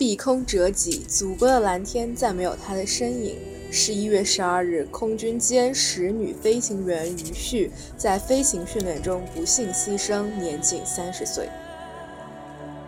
[0.00, 3.36] 碧空折戟，祖国的蓝天再没有他的身影。
[3.70, 11.50] 十一月十二日，空军歼十女飞行员于旭在飞行训练中不幸牺牲，年仅三十岁。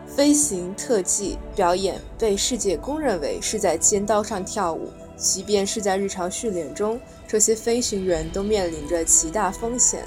[0.06, 6.98] 飞行特技表演被世界公认为是在尖刀上跳舞，即便是在日常训练中，
[7.28, 10.02] 这些飞行员都面临着极大风险。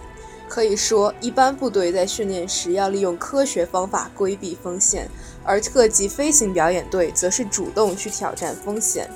[0.48, 5.10] 可以说，一般部队在训练时要利用科学方法规避风险，
[5.44, 9.10] 而特技飞行表演队则是主动去挑战风险。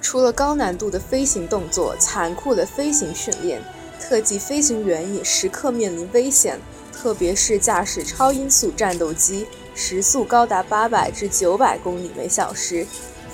[0.00, 3.62] 除了高难度的飞行动作、残酷的飞行训练，
[4.00, 6.58] 特技飞行员也时刻面临危险。
[6.92, 12.86] 特别是驾驶超音速战斗机，时速高达八百至九百公里每小时，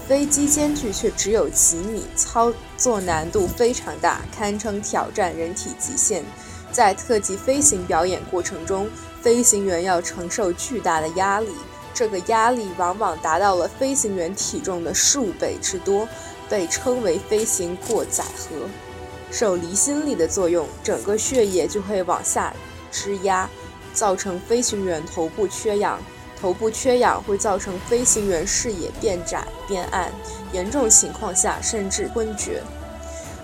[0.09, 6.25] 飞机间距却只有几米，操作难度非常大，堪称挑战人体极限。
[6.73, 8.89] 在特技飞行表演过程中，
[9.21, 11.51] 飞行员要承受巨大的压力，
[11.93, 16.09] 这个压力往往达到了飞行员体重的数倍之多，
[16.49, 18.67] 被称为飞行过载荷。
[19.31, 22.55] 受离心力的作用，整个血液就会往下。
[22.91, 23.47] 施压，
[23.93, 26.01] 造成飞行员头部缺氧，
[26.41, 30.13] 头部缺氧会造成飞行员视野变窄变暗，
[30.53, 32.63] 严重情况下甚至昏厥。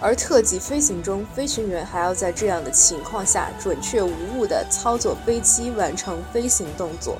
[0.00, 7.16] 而特技飞行中，飞行员还要在这样的情况下准确无误地操作飞机，完成飞行动作。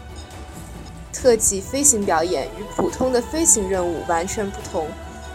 [1.12, 4.86] 特技飞行表演与普通的飞行任务完全不同。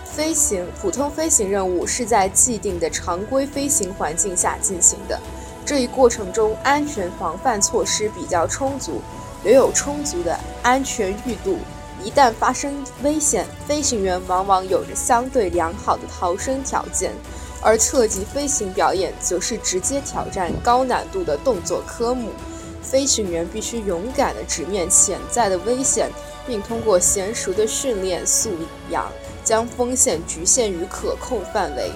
[0.05, 5.19] 飞行普通飞行任务是在既定的常规飞行环境下进行的。
[5.65, 9.01] 这一过程中，安全防范措施比较充足，
[9.43, 11.57] 留有充足的安全裕度。
[12.03, 17.11] 一旦发生危险，飞行员往往有着相对良好的逃生条件。
[17.61, 22.29] 而特技飞行表演则是直接挑战高难度的动作科目，
[22.81, 26.09] 飞行员必须勇敢地直面潜在的危险，
[26.47, 28.51] 并通过娴熟的训练素
[28.91, 29.11] 养，
[29.43, 31.91] 将风险局限于可控范围。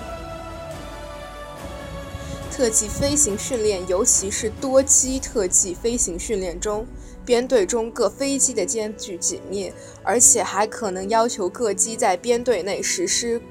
[2.52, 6.86] 特技飞行训练，尤其是多机特技飞行训练中，
[7.26, 9.72] 编队中各飞机的间距紧密，
[10.04, 13.42] 而且还可能要求各机在编队内实施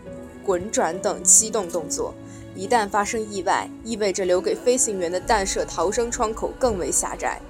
[0.44, 2.15] 滚转等机动动作。
[2.55, 7.41] 一旦发生意外，意味着留给飞行员的弹射逃生窗口更为狭窄，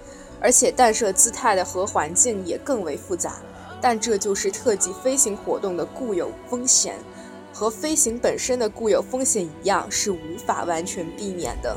[0.41, 3.41] 而且弹射姿态的和环境也更为复杂。
[3.81, 6.95] 但这就是特技飞行活动的固有风险。
[7.53, 11.77] 和飞行本身的固有风险一样，是无法完全避免的。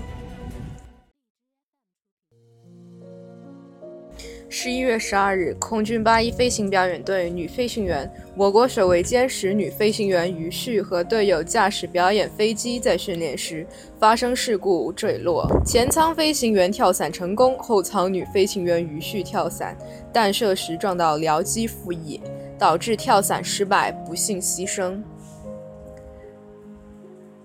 [4.57, 13.67] 十一月十二日，空军八一飞行表演队女飞行员，我国首位歼十女飞行员于旭和队友驾驶表演飞机，在训练时
[13.99, 19.77] 发生事故坠落，前舱飞行员跳伞成功，后舱女飞行员于旭跳伞，
[20.13, 22.21] 弹射时撞到僚机副翼，
[22.57, 25.03] 导致跳伞失败，不幸牺牲。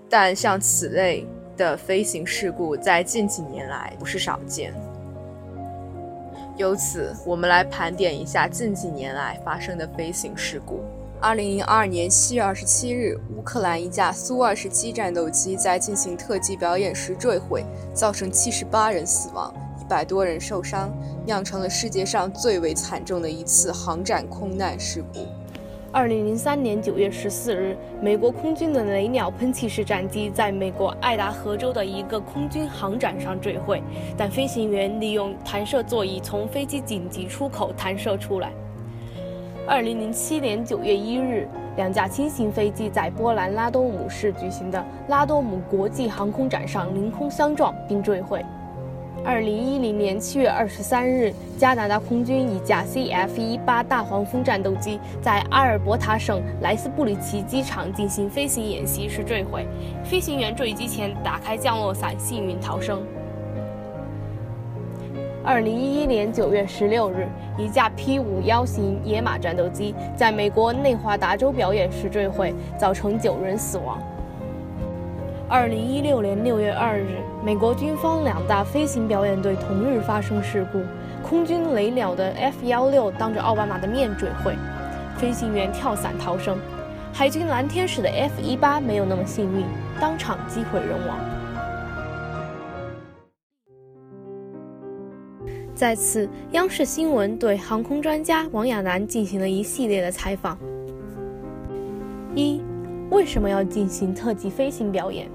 [0.09, 1.27] 但像此类
[1.57, 4.73] 的飞行事故，在近几年来不是少见。
[6.61, 10.81] 由此，我们来盘点一下近几年来发生的飞行事故。
[11.19, 20.93] 二零零二年七月二十七日，乌克兰一架苏二十七战斗机在进行特技表演时坠毁，造成七十八人死亡，一百多人受伤，
[21.25, 25.27] 酿成了世界上最为惨重的一次航展空难事故。
[25.93, 33.83] 二零零三年九月十四日，美国空军的雷鸟喷气式战机在美国爱达荷州的一个空军航展上坠毁，
[34.17, 38.53] 但飞行员利用弹射座椅从飞机紧急出口弹射出来。
[39.67, 48.45] 二零零七年九月一日，两架轻型飞机在波兰拉多姆市举行的拉多姆国际航空展上凌空相撞并坠毁。
[49.23, 59.67] 二零一零年七月二十三日，加拿大空军一架 CF-18 大黄蜂战斗机在阿尔伯塔省莱斯布里奇机场进行飞行演习时坠毁，
[60.03, 63.03] 飞行员坠机前打开降落伞，幸运逃生。
[65.45, 73.99] 二零一一年九月十六日，一架 P-51 型野马战斗机在美国内华达州表演时坠毁，造成九人死亡。
[75.51, 80.81] 二零一六年六月二日，美国军方两大飞行表演队同日发生事故，
[81.29, 84.55] 空军雷鸟的 F 幺六当着奥巴马的面坠毁，
[85.17, 86.55] 飞行员跳伞逃生；
[87.13, 89.65] 海军蓝天使的 F 一八没有那么幸运，
[90.01, 91.19] 当场机毁人亡。
[95.75, 100.57] 在此，央视新闻对航空专家王亚楠进行了一系列的采访。
[102.37, 102.63] 一，
[103.11, 105.29] 为什么要进行特技飞行表演？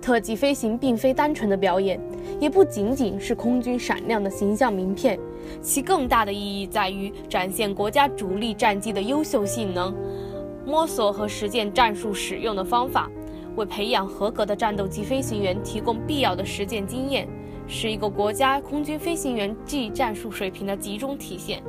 [0.00, 2.00] 特技飞行并非单纯的表演，
[2.40, 5.18] 也不仅仅是空军闪亮的形象名片，
[5.60, 9.94] 其更大的意义在于展现国家主力战机的优秀性能，
[10.64, 13.10] 摸索和实践战术使用的方法，
[13.56, 17.28] 为培养合格的战斗机飞行员提供必要的实践经验，
[17.68, 21.62] 是一个国家空军飞行员技战术水平的集中体现。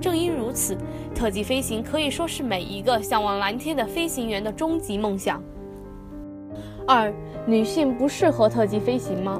[0.00, 0.76] 正因如此，
[1.14, 5.42] 特技飞行可以说是每一个向往蓝天的飞行员的终极梦想。
[6.88, 7.12] 二，
[7.44, 9.38] 女性不适合特技飞行吗？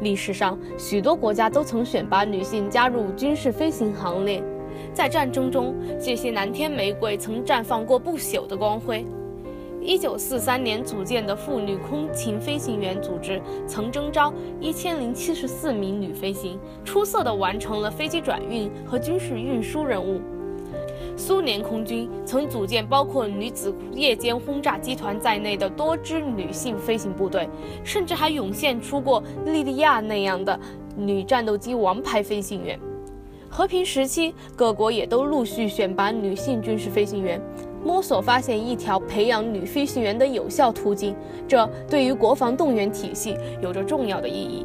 [0.00, 4.42] 历史上，许多国家都曾选拔女性加入军事飞行行列。
[4.92, 9.06] 在战争中，这些蓝天玫瑰曾绽放过不朽的光辉。
[9.80, 20.20] 一九四三年组建的妇女空勤飞行员组织曾征召一千零七十四名女飞行，出色地完成了飞机转运和军事运输任务。
[21.16, 27.48] 苏联空军曾组建包括女子夜间轰炸机团在内的多支女性飞行部队，
[27.84, 30.58] 甚至还涌现出过莉莉亚那样的
[30.96, 32.78] 女战斗机王牌飞行员。
[33.48, 37.38] 和平时期，各国也都陆续选拔女性军事飞行员，
[37.84, 41.14] 摸索发现一条培养女飞行员的有效途径，
[41.46, 44.64] 这对于国防动员体系有着重要的意义。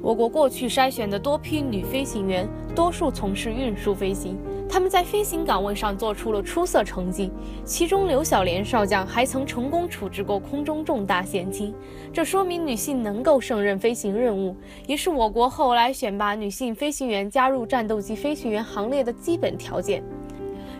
[0.00, 7.30] 我国过去筛选的多批女飞行员，多数从事运输飞行，他们在飞行岗位上做出了出色成绩。
[7.64, 11.74] 其中，刘小莲少将还曾成功处置过空中重大险情，
[12.12, 14.54] 这说明女性能够胜任飞行任务，
[14.86, 20.02] 也是我国后来选拔女性飞行员加入战斗机飞行员行列的基本条件。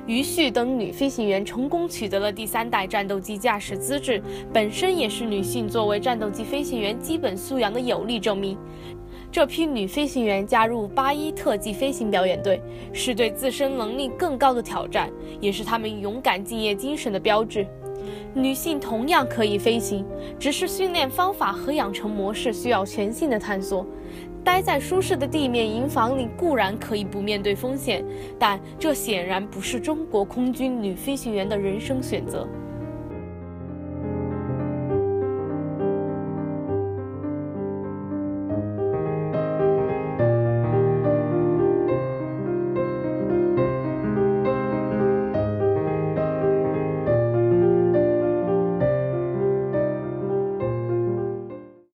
[0.06, 4.22] 于旭等女飞行员成功取得了第三代战斗机驾驶资质，
[4.54, 8.56] 本身也是女性作为战斗机飞行员基本素养的有力证明。
[9.30, 12.60] 这批女飞行员加入八一特技飞行表演队，
[12.92, 17.66] 是对自身能力更高的挑战，也是她们勇敢敬业精神的标志。
[18.34, 20.04] 女性同样可以飞行，
[20.38, 23.84] 只是训练方法和养成模式需要全新的探索。
[24.42, 28.02] 待在舒适的地面营房里固然可以不面对风险，
[28.38, 32.48] 但这显然不是中国空军女飞行员的人生选择。